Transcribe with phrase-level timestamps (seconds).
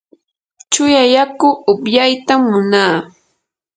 [0.71, 2.95] chuya yaku upyaytam munaa.